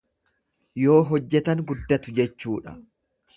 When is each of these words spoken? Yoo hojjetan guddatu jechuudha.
Yoo 0.85 0.95
hojjetan 1.09 1.61
guddatu 1.73 2.15
jechuudha. 2.21 2.75